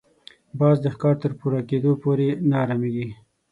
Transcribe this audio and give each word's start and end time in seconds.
باز 0.59 0.77
د 0.81 0.85
ښکار 0.93 1.15
تر 1.23 1.31
پوره 1.39 1.61
کېدو 1.69 1.91
پورې 2.03 2.27
نه 2.49 2.55
اراميږي 2.63 3.07